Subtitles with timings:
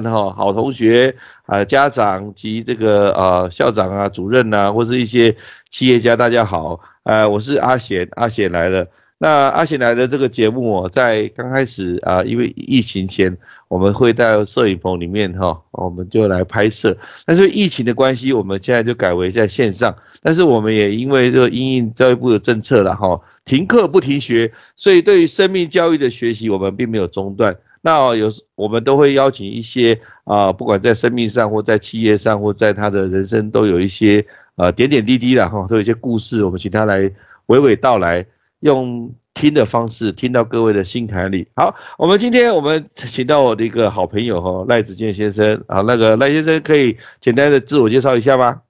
[0.00, 1.14] 们哈，好同学
[1.46, 5.36] 啊，家长及这个呃校长啊、主任呐，或是一些
[5.70, 8.86] 企业家，大家好，呃，我是阿贤，阿贤来了。
[9.18, 13.34] 那阿贤来的这个节目哦，在刚开始啊，因为疫情前，
[13.68, 16.96] 我们会在摄影棚里面哈，我们就来拍摄。
[17.24, 19.94] 但是疫情的关系，我们现在就改为在线上。
[20.20, 27.56] 但是我们也因为这个因应教育部的政策了哈，停课不停学，所以对于生命教育的学习，我们并没有中断。
[27.84, 37.02] 那有我们都会邀请一些啊，不管在生命上或在企业上或在他的人生，都有一些呃点点滴滴的哈，都有一些故事，我们请他来
[37.48, 38.24] 娓娓道来。
[38.60, 41.46] 用听的方式听到各位的心坎里。
[41.54, 48.62] 好，我们今天我们请到我的一个好朋友哈，赖子健先生啊，那个赖先生可以简单的自我介绍一下吗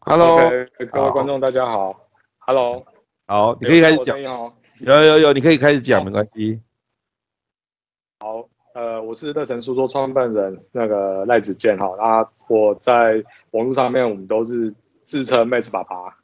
[0.00, 0.36] ？Hello，
[0.90, 1.98] 各位观众大家好。
[2.40, 2.84] Hello，
[3.26, 4.20] 好，你可以开始讲。
[4.20, 6.60] 有有有，你可以开始讲，没关系。
[8.20, 16.16] 好，呃，我是乐成书桌创办人那个赖子健哈，那我在网络上面我们都是自称 Max 爸爸。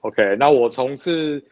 [0.00, 1.42] OK，那我从事。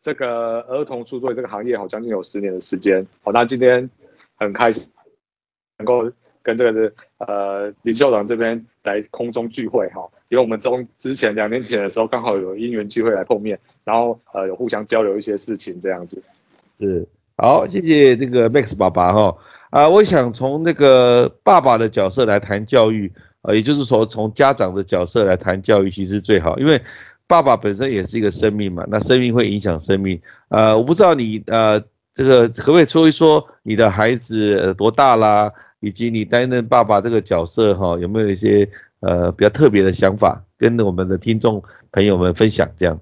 [0.00, 3.90] 这个儿童书桌这个行业好将近有十年的时间，好，那今天
[4.36, 4.88] 很开心
[5.76, 6.08] 能够
[6.40, 16.22] 跟这个呃李校长这边来空中聚会哈，因为我们从之前两年前的时候刚好有因缘机会来碰面，然后呃有互相交流一些事情这样子。
[16.78, 17.04] 是，
[17.38, 19.36] 好，谢谢这个 Max 爸爸哈，
[19.70, 23.10] 啊，我想从那个爸爸的角色来谈教育，
[23.42, 26.78] 呃，也就是说从家长的角色来谈教育，其实最好，因为。
[27.30, 30.18] 爸爸本身也是一个生命嘛，那生命会影响生命。
[30.48, 31.78] 呃，我不知道你呃，
[32.14, 38.66] 这个可不可以说一说你的孩子多大啦，以及你担任爸爸这个角色哈，有没有一些
[39.00, 42.98] 呃比较特别的想法，跟我们的听众朋友们分享这样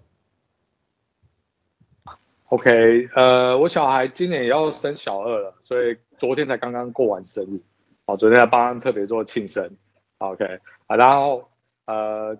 [2.48, 7.60] ？OK，呃，我小孩今年也要升小二了，所以昨天才刚刚过完生日，
[8.06, 9.70] 哦，昨天在帮特别做庆生。
[10.18, 10.44] OK，
[10.86, 11.48] 啊，然后
[11.86, 12.36] 呃。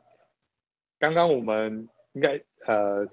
[0.99, 3.07] 刚刚我们应该呃，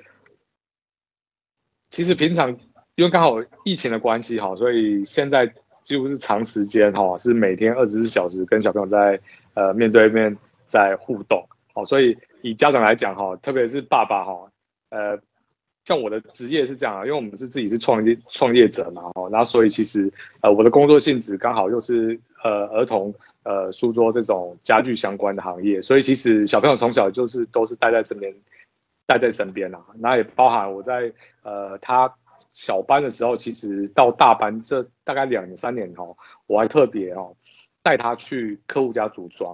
[1.90, 2.50] 其实平常
[2.96, 9.20] 因为刚好疫情的关系哈，所以现在几乎是长时间哈，是每天二十四小时跟小朋友在
[9.54, 10.34] 呃面对面
[10.66, 14.50] 在互动，好，所以以家长来讲哈，特别是爸爸哈，
[14.92, 15.20] 呃，
[15.86, 20.12] 像我的职业是这样啊，因为我们是自己是创业创业者嘛，哦，然后所以其实
[20.42, 23.14] 呃我的工作性质刚好又是呃儿童。
[23.46, 28.34] 呃，书桌这种家具相关的行业，所以其实小朋友从小就是都是带在身边，
[29.06, 29.86] 带在身边啦。
[29.96, 31.12] 那也包含我在
[31.42, 32.10] 呃他
[32.54, 36.16] 小班的时候，其实到大班这大概两年三年哦，
[36.48, 37.36] 我还特别哦
[37.82, 39.54] 带他去客户家组装，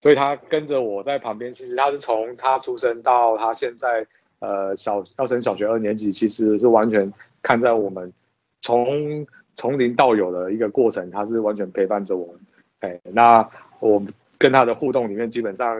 [0.00, 1.52] 所以他跟着我在旁边。
[1.52, 4.06] 其实他是从他出生到他现在
[4.40, 8.12] 呃小要升小学二年级，其实是完全看在我们
[8.60, 9.26] 从。
[9.58, 12.36] 从零到有的一个过程，他是完全陪伴着我们。
[12.80, 13.48] 哎，那
[13.80, 14.02] 我
[14.36, 15.74] 跟他的互动里面，基本上，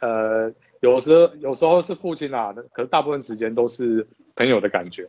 [0.00, 4.06] 呃，有时候有时候是父亲啊，可是大部分时间都是
[4.36, 5.08] 朋友的感觉。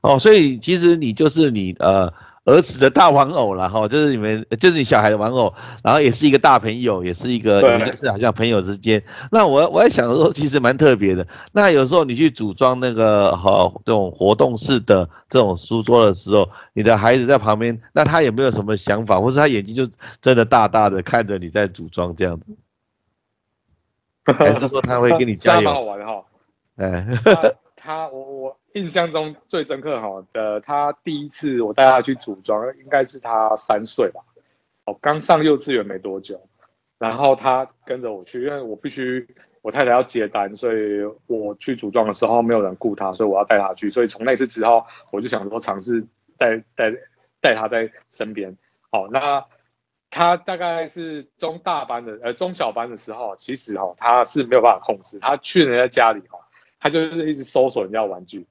[0.00, 2.10] 哦，所以其实你就是你呃。
[2.48, 9.02] 儿子的大玩偶了哈，就是你们，就是你小孩的玩偶，然后也是一个大朋友，也是一个，你们是好像朋友之间。
[9.30, 11.26] 那我我在想说，其实蛮特别的。
[11.52, 19.86] 那有时候你去组装那个哈这种活动式的这种书桌的时候，你的孩子在旁边，那他有没有什么想法，或是他眼睛就
[20.22, 22.56] 真的大大的看着你在组装这样子？
[24.32, 25.60] 还是说他会跟你加油？
[25.68, 26.24] 蛮好玩哈。
[26.76, 27.06] 哎，
[27.88, 28.58] 他我我。
[28.74, 34.20] 印象中最深刻哈的，他第一次我带他去组装，应该是他三岁吧，
[34.84, 36.40] 哦，刚上幼稚园没多久，
[36.98, 39.26] 然后他跟着我去，因为我必须
[39.62, 46.06] 我太太要接单，所以我去组装的时候没有人顾他，所以我要带他去，所以从那次之后，我就想说尝试
[46.36, 46.92] 带带
[47.40, 48.56] 带他在身边。
[48.92, 49.44] 好，那
[50.08, 56.38] 他大概是中大班的，呃，中小班的时候，其实哈他是没有办法控制，他去人家家里哈。
[56.80, 58.46] 他就是一直搜索人家玩具，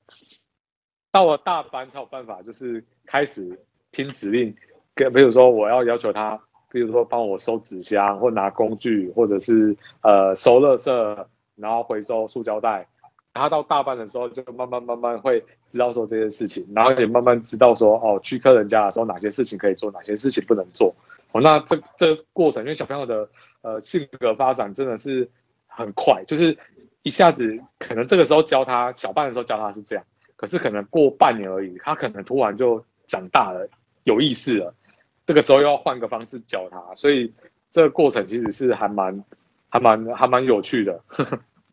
[1.11, 3.57] 到了大班才有办法，就是开始
[3.93, 4.53] 听指令，
[4.93, 6.37] 跟比如说我要要求他，
[6.69, 11.25] 比如说帮我收纸箱，或拿工具，或者是呃收垃圾，
[11.55, 12.85] 然后回收塑胶袋。
[13.33, 20.93] 他到大班的时候，就慢慢慢慢会知道说这件事情，然后也慢慢知道说哦去客人家的时候哪些事情可以做，哪些事情不能做。
[21.31, 23.29] 哦，那这这过程，因为小朋友的
[23.61, 25.29] 呃性格发展真的是
[25.65, 26.57] 很快，就是。
[27.07, 30.03] 一下子可能这个时候教他小半的时候教他是这样，
[30.35, 33.65] 可是可能过半年而已，他可能突然就长大了，
[34.03, 34.73] 有意识了，
[35.25, 37.33] 这个时候要换个方式教他，所以
[37.69, 39.23] 这个过程其实是还蛮、
[39.69, 41.01] 还蛮、还蛮有趣的。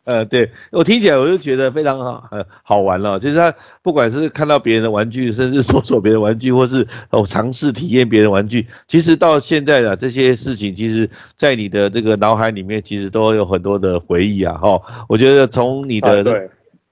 [0.04, 3.18] 呃，对我听起来我就觉得非常好，呃，好玩了。
[3.18, 3.52] 就是他
[3.82, 14.54] 不管是看到别人的玩具，甚至搜索别人玩具，或是哦尝试体验别人玩具，其实到现在的这些事情，其实在你的这个脑海里面，其实都有很多的回忆啊。
[14.58, 16.50] 哈，我觉得从你的的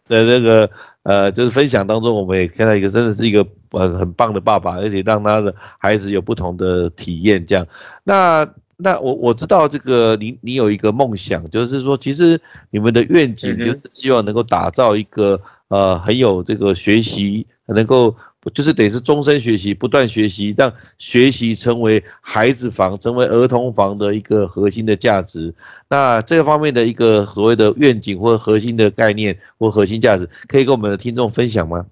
[0.09, 0.71] 那个
[1.03, 7.45] 呃，就是分享当中，我们也看到一个真的是一个呃很棒的爸爸，而且让他的孩子有不同的体验。
[7.45, 7.67] 这样，
[8.05, 8.49] 那。
[8.77, 12.41] 那我我知道这个，你你有一个梦想，就是说，其实
[12.71, 18.17] 你们的愿景就是希望能够打造一个呃很有这个学习，能够
[18.53, 25.55] 就是得是终身学习，不断学习，让学习成为孩子房、成为儿童房的一个核心的价值。
[25.89, 31.87] 那这个方面的一个所谓的愿景或核心的概念或核心价值，可以跟我们的听众分享吗？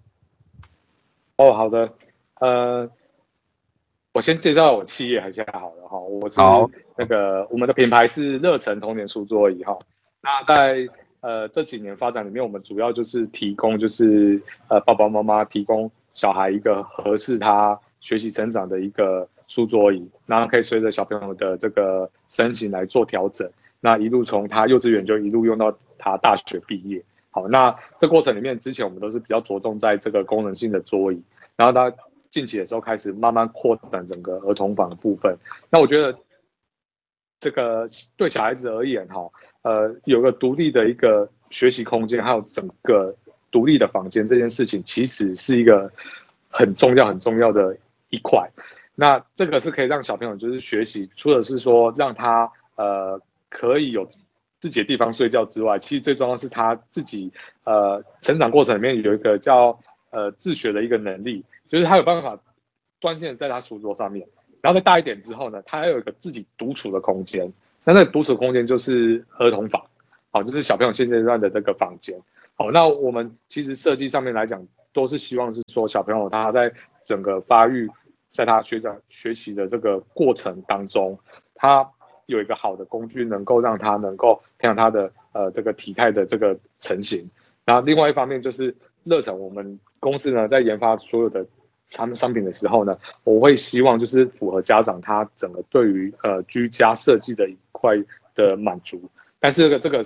[1.37, 1.93] 哦，好的，
[2.41, 2.91] 呃。
[4.13, 6.41] 我先介绍我企业还是好了哈，我是
[6.97, 9.79] 那个我们的品牌是乐成童年书桌椅哈。
[10.21, 10.85] 那在
[11.21, 23.49] 呃这几年发展里面，我们主要就是提供就是呃爸爸妈妈提供小孩一个合适他学习成长的一个书桌椅，然后可以随着小朋友的这个身形来做调整。
[23.79, 27.01] 那一路从他幼稚园就一路用到他大学毕业。
[27.31, 31.23] 好，那这过程里面之前我们都是比较着重在这个功能性的桌椅，
[31.55, 31.97] 然后他。
[32.31, 35.37] 近期的时候开始慢慢扩展整个儿童房的部分，
[35.69, 36.17] 那我觉得
[37.41, 39.29] 这个对小孩子而言，哈，
[39.63, 43.15] 呃，有个独立的一个学习空间，还有整个
[43.51, 45.91] 独立的房间，这件事情其实是一个
[46.49, 47.77] 很重要、很重要的
[48.11, 48.49] 一块。
[48.95, 54.07] 那这个是可以让小朋友就是学习，除了是说让他呃可以有
[54.61, 57.33] 自己的地方睡觉之外，其实最重要是他自己
[57.65, 59.77] 呃成长过程里面有一个叫
[60.11, 61.43] 呃自学的一个能力。
[61.71, 62.39] 就是他有办法
[62.99, 64.27] 专心的在他书桌上面，
[64.61, 67.51] 然后再大一点之后呢，他还有一个自己独处的空间。
[67.83, 69.83] 那那个独处空间就是儿童房，
[70.31, 72.15] 好，就是小朋友现阶段的这个房间。
[72.57, 74.63] 好，那我们其实设计上面来讲，
[74.93, 76.71] 都是希望是说小朋友他在
[77.05, 77.89] 整个发育，
[78.29, 81.19] 在他学长学习的这个过程当中，
[81.55, 81.89] 他
[82.27, 87.27] 有一个好的工具，能够让他能够培养他的呃这个体态的这个成型。
[87.65, 88.75] 然后另外一方面就是
[89.05, 91.47] 乐成，我们公司呢在研发所有的。
[91.91, 97.95] 产商品的时候呢，我会希望就是符合家长他整个对于呃居家设计的一块
[98.35, 99.03] 的满足，
[99.39, 100.05] 但是这个这个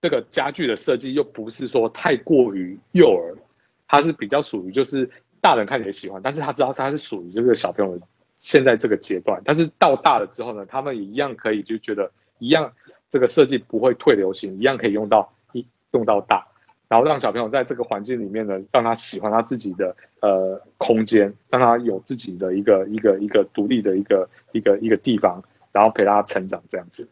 [0.00, 3.36] 这个家具的设计又不是说太过于幼儿，
[3.86, 5.08] 它是比较属于就是
[5.40, 8.00] 大人看起来喜欢，但是他知道他是属于这个小朋友
[8.38, 12.72] 现在这个阶段，但是到大了之后呢，他们也一样可以就觉得一样
[13.10, 16.46] 这个设计不会退流行，一样可以用到一用到大。
[16.88, 25.42] 然后让小朋友在这个环境里面呢，让他喜欢他自己的呃空间，让他有自己的一个一个一个独立的一个一个一个地方，
[25.72, 27.08] 然后陪他成长这样子。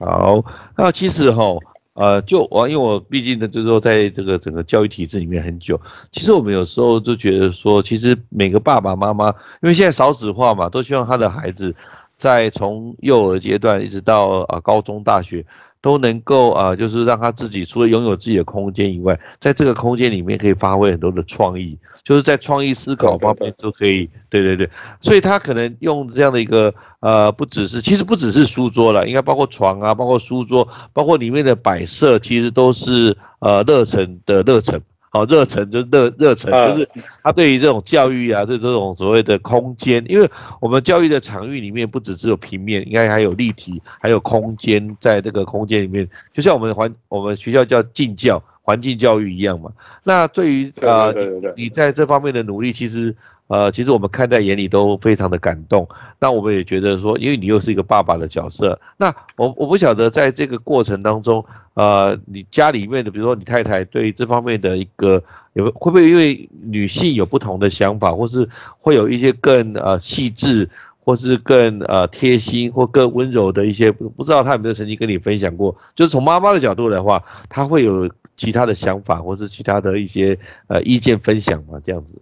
[0.00, 0.44] 好，
[0.76, 1.56] 那其实哈，
[1.92, 5.80] 呃，就我因为我毕竟呢，就是说在这个整个教育体制里面很久，
[6.10, 9.28] 其实我们有时候就觉得说，其实每个爸爸妈妈，
[9.62, 11.72] 因为现在少子化嘛，都希望他的孩子
[12.16, 15.46] 在从幼儿阶段一直到啊高中大学。
[15.84, 24.08] 都能够啊，就是让他自己除了拥有自己的空间以外，在这个空间里面可以发挥很多的创意，就是在创意思考方面都可以。
[24.30, 24.70] 对对对，
[25.02, 34.80] 所以他可能用这样的一个呃，不只是，其实不只是书桌了，应该包括床啊，包括书桌，包括里面的摆设，其实都是呃热忱的热忱。
[35.14, 36.88] 好，热忱就是热热忱，就是
[37.22, 40.28] 他对于这种教育啊，对这种所谓的空间，因为
[40.60, 49.70] 我们教育的场域里面不只只有平面，应该还有立体，还有空间，在这个空间里面，就像我们环我们学校叫进教环境教育一样嘛。
[50.02, 51.14] 那对于呃
[51.56, 53.14] 你在这方面的努力，其实。
[53.46, 55.86] 呃，其实我们看在眼里都非常的感动。
[56.18, 65.22] 那我们也觉得说，因为你又是一个爸爸的角色，那我我不晓得在这个过程当中，呃，你家里面的，比如说你太太对这方面的一个
[65.52, 68.48] 有会不会因为女性有不同的想法，或是
[68.78, 70.68] 会有一些更呃细致，
[71.00, 75.76] 或是更呃贴心或更温柔的一些，不知道她有没有曾经跟你分享过？
[75.94, 81.78] 就是从妈妈的角度的话，她会有其他的想法，或是其他的一些呃意见分享吗？
[81.84, 82.18] 这样子？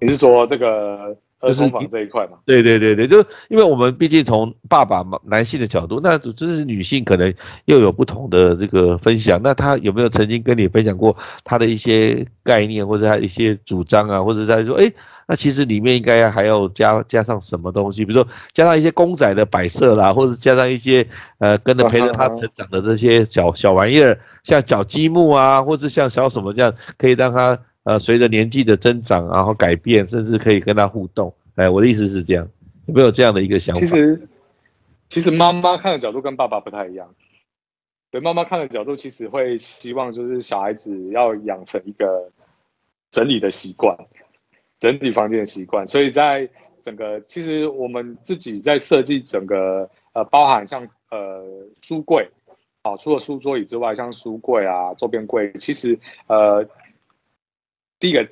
[0.00, 2.38] 你是说这个儿童房这一块吗？
[2.44, 7.32] 对对对对，就是因为我们毕竟从爸爸嘛男性的角度，那就是女性可能
[7.66, 9.40] 又有不同的这个分享。
[9.42, 14.92] 那他有没有曾经跟你分享过他的一些概念，或者他一些主张啊，或者在说，哎，
[15.28, 18.04] 那其实里面应该还要加加上什么东西？
[18.04, 21.06] 比如说加上一些公仔的摆设啦，或者加上一些
[21.38, 27.56] 呃跟着陪着他成长的这些小小玩意儿，像小积木啊，或者像小什么这样，可以让他。
[27.88, 31.32] 呃，随着年纪的增长，然后改变，甚至可以跟他互动。
[31.54, 32.46] 哎，我的意思是这样，
[32.84, 33.80] 有没有这样的一个想法？
[33.80, 34.28] 其实，
[35.08, 37.08] 其实妈妈看的角度跟爸爸不太一样。
[38.10, 42.30] 对妈妈看的角度，其实会希望就是小孩子要养成一个
[43.10, 43.96] 整理的习惯，
[44.78, 45.88] 整理房间的习惯。
[45.88, 46.46] 所以在
[46.82, 51.42] 整个其实我们自己在设计整个呃，包含像呃
[51.80, 52.28] 书柜，
[52.82, 56.62] 好，除了书桌椅之外，像书柜啊、周边柜，其实呃，
[57.98, 58.28] 第一个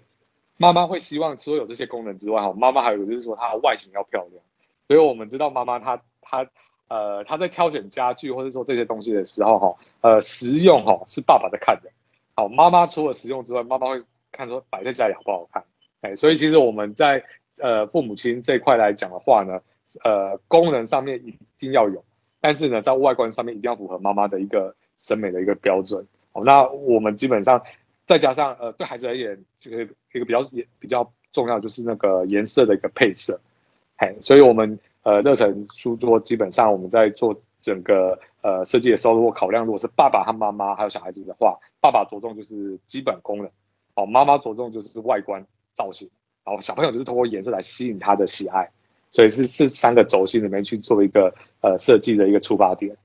[0.57, 4.43] 妈妈会希望除了有这些功能之外，哈，妈妈还有就是说它的外形要漂亮。
[4.87, 6.47] 所以我们知道妈妈她她。
[6.89, 11.91] 呃，她在挑选家具或者说这些东西的时候，哈，呃，实用哈是爸爸在看的。
[12.37, 15.65] 好，妈妈除了实用之外，妈妈会看说摆在家里好不好看。
[16.03, 17.21] 哎，所以其实我们在
[17.59, 19.61] 呃父母亲这一块来讲的话呢，
[20.05, 22.05] 呃，功能上面一定要有，
[22.41, 26.07] 但是呢，在外观上面一定要符合妈妈的一个审美的一个标准。
[26.31, 27.61] 好，那我们基本上
[28.07, 29.83] 再加上呃，对孩子而言，这个
[30.15, 33.39] 一个比较也比较重要就是那个颜色的一个配色。
[33.97, 34.79] 哎，所以我们。
[35.07, 43.49] 呃，乐成书桌基本上我们在做整个呃设计的时候，如果考量如果是爸爸和妈妈还有小孩子的话，爸爸着重就是基本功能，
[43.95, 45.41] 哦，妈妈着重就是外观
[45.75, 46.11] 造型，
[46.45, 48.69] 然后小朋友就是通过颜色来吸引他的喜爱，
[49.13, 52.97] 所以是这三个轴心里面去做一个呃设计的一个出发点。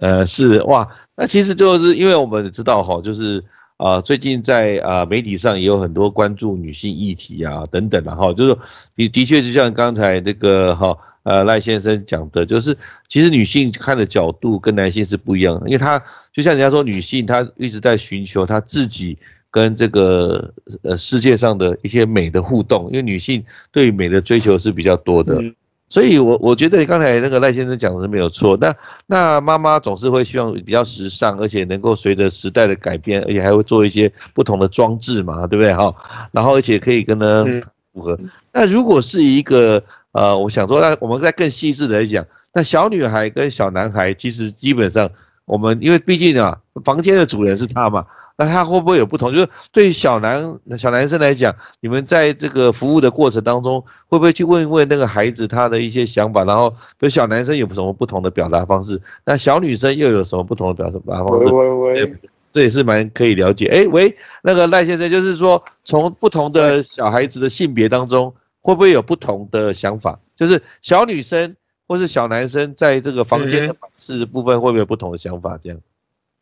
[0.00, 3.42] 呃，是哇，那其实就是因为我们知道哈，就是。
[3.76, 8.56] 啊，最近在啊媒体上也有很多关注女性议题啊等等的哈，就是
[8.96, 16.02] 的的确就像刚才这个哈呃赖先生讲的，就是其实女性看的角度跟男性是不一样，因为她
[16.32, 19.18] 就像人家说女性她一直在寻求她自己
[19.50, 25.42] 跟这个呃世界上的一些美的互动，因为女性对美的追求是比较多的。
[25.88, 28.56] 所以，我我觉得刚才那个赖先生讲的是没有错。
[28.60, 28.74] 那
[29.06, 35.94] 那妈妈总是会希望比较时尚，而且能够随着时代的改变，而且还会做一些不同的装置嘛，对不对哈？
[36.32, 37.44] 然后而且可以跟呢
[37.92, 38.18] 符合。
[38.52, 45.08] 那如果是一个呃，我想说，那我们再更细致的来讲，那小女孩跟小男孩其实基本上，
[45.44, 48.04] 我们因为毕竟啊，房间的主人是他嘛。
[48.38, 49.32] 那他会不会有不同？
[49.32, 56.44] 就是对于小男小男生来讲，你们在这个服务的过程当中，会不会去问一问那个孩子他的一些想法？
[56.44, 59.00] 然后，比如小男生有什么不同的表达方式？
[59.24, 61.48] 那小女生又有什么不同的表达方式？
[61.50, 62.14] 喂喂喂，
[62.52, 63.66] 这也是蛮可以了解。
[63.68, 70.18] 哎，喂，那个赖先生，就是说从不同的小孩子的性别当中，会不会有不同的想法？
[70.36, 71.56] 就是小女生
[71.88, 75.58] 或是小男生在这个房间的摆饰部分，会不会有不同的想法？
[75.62, 75.78] 这样，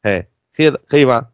[0.03, 1.29] 哎，可以可以吗？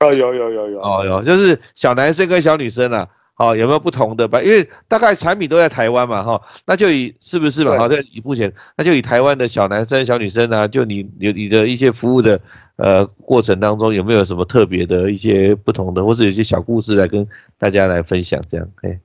[0.00, 4.42] 哦，有有有有哦，有就是小男生跟小女生啊，好有没有不同的吧？
[4.42, 7.78] 因为大概产品都在台湾嘛，哈，那就以是不是嘛？
[7.78, 12.38] 好，在以目前，那就以台湾的小男生、小女生啊，就你你你的一些服务的
[12.76, 17.26] 呃过程当中，有没有什么特别的一些不同的，或者有些小故事来跟
[17.56, 18.42] 大家来分享？
[18.50, 18.98] 这样，可以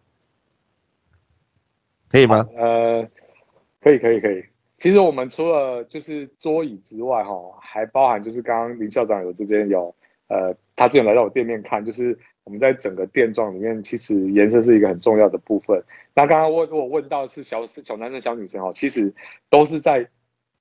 [2.10, 2.46] 可以吗？
[2.58, 3.08] 呃，
[3.82, 4.44] 可以可以可以。
[4.78, 7.32] 其实我们除了就是桌椅之外，哈，
[7.62, 9.96] 还包含就是刚刚林校长有这边有。
[10.32, 15.84] 呃，他之前来到我店面看，就是我们在整个店装里面，其实颜色是一个很重要的部分。
[16.16, 19.14] 那刚刚问我问到是小小男生、小女生哦，其实
[19.50, 20.08] 都是在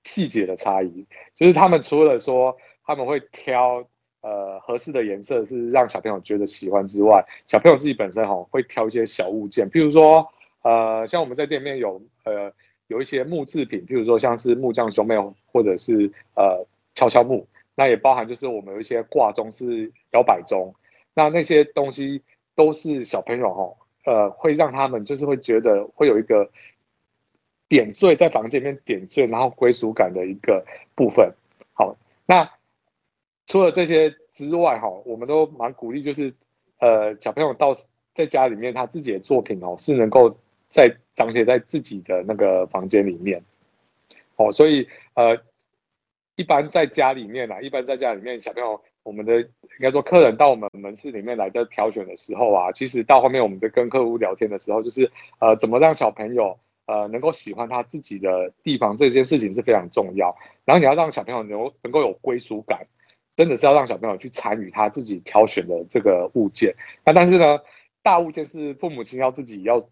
[0.03, 3.87] 细节的差异，就是他们除了说他们会挑
[4.23, 10.27] 呃合适的颜色是让小朋友觉得喜欢之外，小朋友自己本身哈会挑一些小物件，譬如说
[10.63, 12.53] 呃像我们在店面有呃
[12.89, 15.15] 有一些木制品，譬如说像是木匠兄妹
[15.53, 17.47] 或者是呃敲敲木。
[17.75, 20.75] 那也包含就是我们有一些挂钟是摇摆钟，
[21.15, 22.23] 那那些东西
[22.55, 26.51] 都是小朋友哈，呃，会让他们就是会觉得会有一个
[27.69, 30.63] 点缀在房间里面点缀，然后归属感的一个
[30.95, 31.33] 部分。
[31.73, 31.97] 好，
[32.27, 32.51] 那
[33.47, 36.35] 除了这些之外哈，我们都蛮鼓励就是
[36.81, 37.73] 呃小朋友到
[38.13, 40.37] 在家里面他自己的作品哦是能够
[40.69, 43.43] 在彰显在自己的那个房间里面，
[44.37, 45.41] 哦，所以呃。
[46.41, 60.35] 一般在家里面啊，一般在家里面，小朋友，我们的应该说客人到我们门市里面来在挑选的时候啊，其实到后面我们在跟客户聊天的时候，就是呃，怎么让小朋友呃能够喜欢他自己的地方，这件事情是非常重要。
[60.65, 62.87] 然后你要让小朋友能能够有归属感，
[63.37, 66.75] 真的是要让小朋友去参与他自己挑选的这个物件。
[67.05, 67.59] 那但是呢，
[68.03, 69.87] 大物件是父母亲要自己要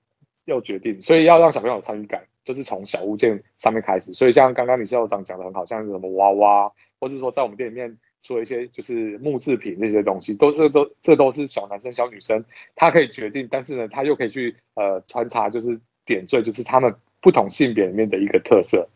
[0.46, 2.24] 要决定，所以要让小朋友参与感。
[2.48, 12.42] 就是从小物件上面开始，所以像刚刚李校长讲的很好，像是什么娃娃，或是说在我们店里面做一些就是木制品这些东西，都是都这都是小男生小女生
[12.74, 18.88] 他可以决定，但是呢，他又可以去呃穿插，就是点缀，就是他们不同性别里面的一个特色。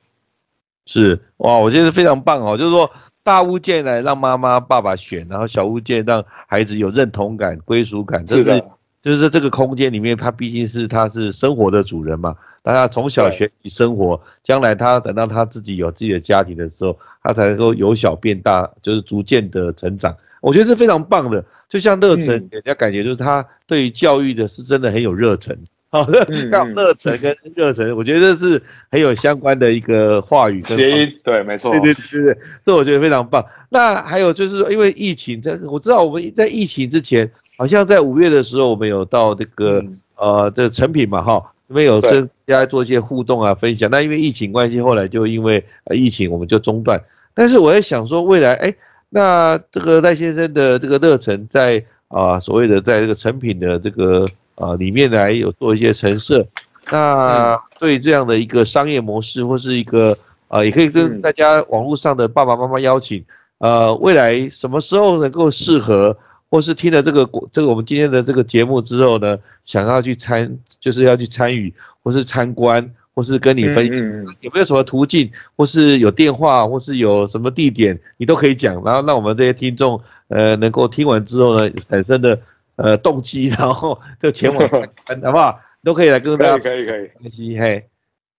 [0.87, 2.91] 是哇，我觉得非常棒哦，就是说
[3.23, 8.65] 大物件来让妈妈爸爸选，然后小物件让孩子有认同感、归属感，是的。
[9.03, 12.35] 就是在这个空间里面，他毕竟是他是生活的主人嘛。
[12.63, 20.17] 让他从小学习生活，将来他等到他自己有自己的家庭的时候，他才能够由小变大，就是逐渐的成长。
[20.41, 25.57] 我觉得是非常棒的，就像乐成，人家感觉就是他对于教育的是真的很有热忱。
[25.93, 30.59] 好的，要热忱跟热忱，我觉得这是很有相关的一个话语。
[30.63, 33.45] 谐音对，没错，对对对对，这我觉得非常棒。
[33.69, 39.85] 那还有就是说，因为疫情，在我知道我们在疫情之前，好像在五月的时候，我们有到这个
[40.17, 43.91] 呃的成品嘛，哈，因为有跟大家做一些互动啊分享。
[43.91, 45.65] 那因为疫情关系，后来就因为
[45.95, 47.03] 疫情我们就中断。
[47.35, 48.75] 但是我在想说，未来哎，
[49.11, 54.25] 那这个赖先生的这个热忱，在啊所谓的在这个成品的这个。
[54.55, 56.47] 啊，里面来有做一些陈设，
[56.91, 60.15] 那对这样的一个商业模式，或是一个
[60.47, 63.25] 啊，也可以跟大家网络上的爸爸妈妈邀请，
[63.59, 66.17] 呃，未来什么时候能够适合，
[66.53, 82.39] 或是听了这个这个我们今天的这个节目之后呢，想要去参，就是要去参与，或是参观，或是跟你分享，有没有什么途径，或是有电话，或是有什么地点，你都可以讲，然后让我们这些听众，呃，能够听完之后呢，产生的。
[82.77, 85.61] 呃，动机， 然后就前往，好不好？
[85.85, 87.85] 都可以来跟大家，可以可以可以，嘿，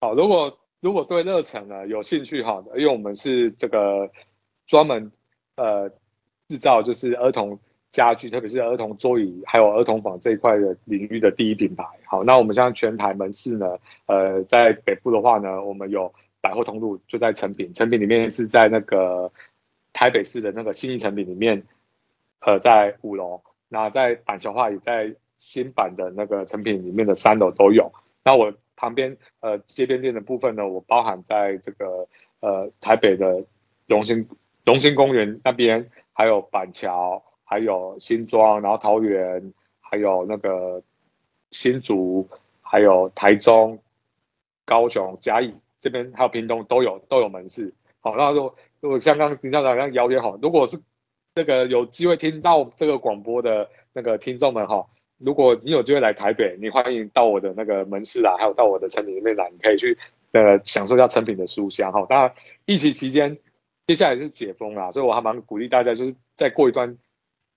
[0.02, 0.16] 好。
[0.16, 4.10] 如果如果对热忱呢有兴趣，哈，因为我们是这个
[4.66, 5.10] 专门
[5.56, 5.88] 呃
[6.48, 7.58] 制造就是儿童
[7.94, 11.86] 家具，特别是儿童桌椅还有儿童房这一块的领域的第一品牌。
[12.06, 19.32] 好，那我们现在全台门市呢，呃，在北部的话呢，我们有百货通路就在成品，成品里面是在那个
[19.94, 21.62] 台北市的那个新义成品里面，
[22.40, 23.40] 呃，在五楼。
[23.70, 27.92] 那在板桥话也在新版的那个成品里面的三楼都有。
[28.24, 32.08] 那我旁边呃街边店的部分呢，我包含在这个
[32.40, 33.44] 呃台北的
[33.86, 34.28] 荣兴
[34.66, 37.24] 荣兴公园那边，还有板桥，
[37.54, 40.82] 还有新庄，然后桃园，还有那个
[41.52, 42.28] 新竹，
[42.62, 43.78] 还有台中、
[44.66, 47.72] 高雄、嘉义这边，还有屏东都有都有门市。
[48.00, 50.80] 好，那如果如果像刚林校长一样邀约好，如果是。
[51.36, 54.86] 这个有机会听到这个广播的那个听众们哈，
[55.18, 59.98] 如果你有机会来台北，你欢迎到我的那个门市啊，还有到我的成品里面来，你可以去
[60.34, 62.06] 呃享受一下成品的书香哈。
[62.08, 62.32] 当然，
[62.66, 63.36] 疫情期间
[63.88, 66.96] 接下来是解封啦，所以我还蛮鼓励大家，就是再过一段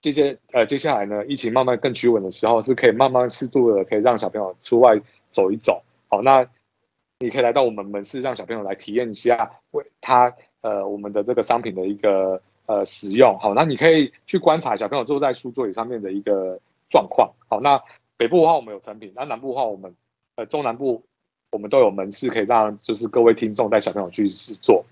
[0.00, 5.82] 接接呃接下来呢，疫情慢慢更趋稳的时候，是可以慢慢适度的可以让小朋友出外走一走。
[6.08, 6.46] 好，那
[7.18, 12.40] 你可以来到我们门市，让小朋友来体验一下为他呃我们的这个商品的一个。
[12.68, 16.58] 呃，使用好，那你可以去观察小朋友坐在书桌椅上面的一个
[16.90, 17.32] 状况。
[17.48, 17.80] 好，那
[18.16, 19.94] 北部的话我们有成品，那南部的话我们
[20.34, 21.00] 呃中南部
[21.52, 24.84] 我们都有门市，可以让就是各位听众带小朋友去试做。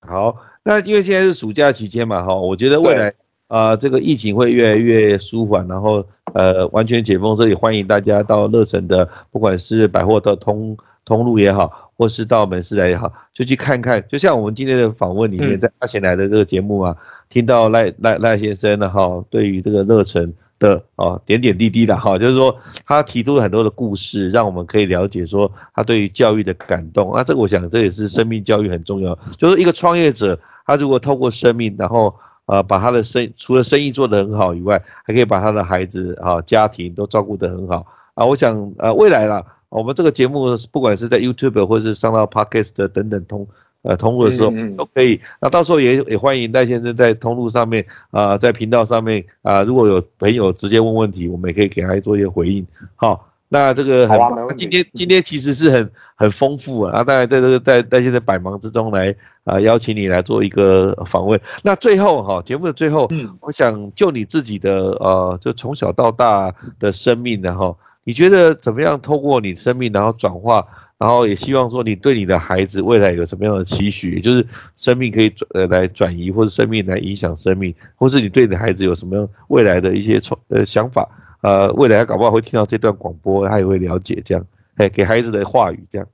[0.00, 3.14] 好，那因为现在是暑假期间嘛，哈，我觉得未来
[3.48, 6.04] 啊这个疫情会越来越舒缓，然后
[6.34, 11.82] 呃完全解封，所以欢迎大家到乐城的，不管是百货的通通路也好。
[11.98, 14.04] 或是到门市来也好，就去看看。
[14.06, 16.94] 就像我们今天的访问里面，在阿贤来的这个节目啊，
[17.30, 22.54] 听到赖赖赖先生的哈，对于这个乐城的啊点点滴滴的哈，就是说
[22.84, 27.10] 他提出了很多的故事，让我们可以了解说他对于教育的感动。
[27.14, 29.18] 那这个我想这也是生命教育很重要。
[29.38, 32.14] 就是一个创业者，他如果透过生命，然后
[32.46, 38.24] 呃把他的生除了生意做得很好以外，还可以把他的孩子啊家庭都照顾得很好啊。
[38.24, 39.44] 我想呃未来啦。
[39.68, 43.46] 我们这个节目不管是在 YouTube 或是上到 Podcast 等等通
[43.82, 45.20] 呃通路的时候都可以。
[45.40, 52.64] 那到时候也也欢迎戴先生在通路上面啊，在频道上面啊，如果有朋友直接问问题，我们也可以给他做一些回应。
[52.94, 54.18] 好，那这个很
[54.56, 57.04] 今天今天其实是很很丰富啊。
[57.04, 61.40] 当然在这个在在现在百忙之中来啊邀请你来做一个访问。
[61.62, 67.78] 那最后哈节目的最后，嗯，我想就你自己的呃就从小到大的生命然后。
[68.08, 69.00] 你觉得怎么样？
[69.00, 70.64] 透过你生命，然后转化，
[70.96, 74.20] 然后也希望说你对你的孩子未来有什么样的期许？
[74.20, 81.08] 就是生命可以转呃来转移，或者生命来影响生命，或是你对你的孩子有什么样未来的一些创呃想法？
[81.40, 86.08] 呃，未来搞不好会听到这段广播，他也会了解这样，哎，给孩子的话语这样。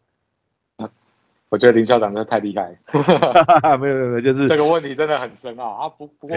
[1.48, 2.78] 我觉得林校长真的太厉害，
[3.78, 5.88] 没有没有，就是这个问题真的很深啊啊！
[5.88, 6.36] 不不过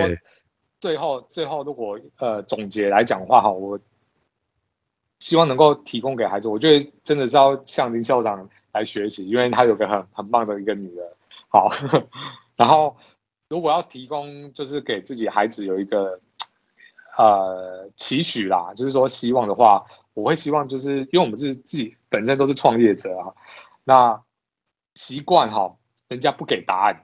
[0.80, 3.80] 最后最后如果呃总结来讲话哈，我。
[5.20, 11.08] 希望能够提供给孩子，我觉得真的是要向林校长来学习，因为他有个很很棒的一个女儿。
[11.48, 11.72] 好，
[12.58, 12.96] 然后
[13.48, 16.20] 如果要提供，就是给自己孩子有一个
[17.18, 19.84] 呃期许啦，就是说希望的话，
[20.14, 23.34] 我会希望就是因为我们是自己本身都是创业者啊，
[23.84, 24.22] 那
[24.94, 25.76] 习惯哈，
[26.08, 27.04] 人家不给答案。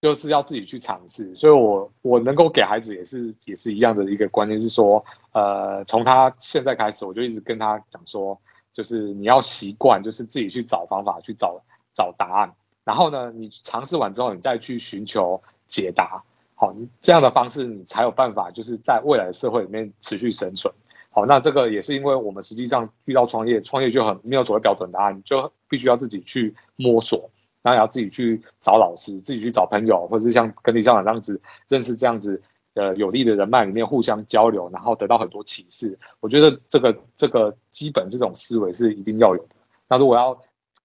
[0.00, 8.38] 就是要自己去尝试，所以我我能够给孩子也是也是一样的一个观念，是说，呃，从他现在开始，我就一直跟他讲说，
[8.70, 11.58] 就是你要习惯，就是自己去找方法，去找
[11.94, 12.54] 找答案。
[12.84, 16.22] 然后呢，你尝试完之后，你再去寻求解答。
[16.54, 16.70] 好，
[17.00, 20.70] 这样的方式你才有办法，就是在未来的社会里面持续生存。
[21.14, 27.30] 好，那这个也是因为我们实际上遇到创业，创业就很没有所谓标准答案，就必须要自己去摸索，
[27.62, 32.42] 然后要自己去找老师，自己去找朋友，或者是像跟李校长这样子认识这样子
[32.74, 35.96] 呃有利的人脉里面互相交流，然后得到很多启示。
[36.18, 39.54] 我觉得这个这个基本这种思维是一定要有的。
[39.88, 40.36] 那如果要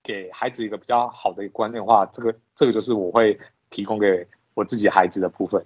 [0.04, 3.36] 给孩子一个比较好的一个观念的话，这个这个就是我会
[3.72, 5.60] 提供给我自己孩子的部分。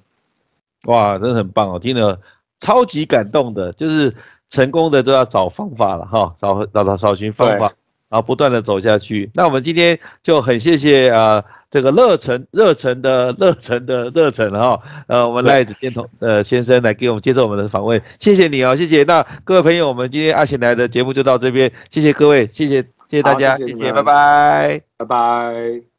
[0.86, 2.18] 哇，真的很棒哦，听了
[2.62, 4.16] 超级感动的，就是
[4.54, 7.72] 成功的都要找方法了哈，找找找找寻方法，
[8.08, 9.32] 然后不断的走下去。
[9.34, 19.02] 那我们今天就很谢谢啊，这个热忱热忱的热忱的热忱哈，呃，我们赖子天同呃先生来给我们接受我们的访问，谢谢你哦，谢谢。
[19.02, 25.93] 那各位朋友，我们今天阿贤来的节目就到这边，谢谢各位，谢谢谢谢大家，谢谢，拜拜，拜拜。